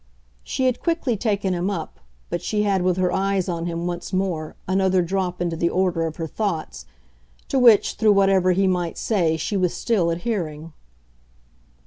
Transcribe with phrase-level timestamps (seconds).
[0.43, 1.99] She had quickly taken him up;
[2.31, 6.07] but she had, with her eyes on him once more, another drop into the order
[6.07, 6.87] of her thoughts,
[7.49, 10.73] to which, through whatever he might say, she was still adhering.